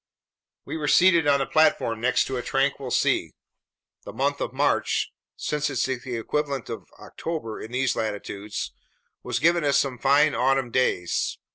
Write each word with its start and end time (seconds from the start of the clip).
We 0.65 0.77
were 0.77 0.87
seated 0.87 1.27
on 1.27 1.37
the 1.41 1.45
platform 1.45 2.01
next 2.01 2.25
to 2.25 2.35
a 2.37 2.41
tranquil 2.41 2.89
sea. 2.89 3.33
The 4.03 4.11
month 4.11 4.41
of 4.41 4.51
March, 4.51 5.11
since 5.35 5.69
it's 5.69 5.85
the 5.85 6.15
equivalent 6.15 6.71
of 6.71 6.89
October 6.99 7.61
in 7.61 7.71
these 7.71 7.95
latitudes, 7.95 8.71
was 9.21 9.37
giving 9.37 9.63
us 9.63 9.77
some 9.77 9.99
fine 9.99 10.33
autumn 10.33 10.71
days. 10.71 11.37